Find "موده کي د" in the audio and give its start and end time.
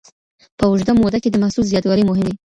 1.01-1.35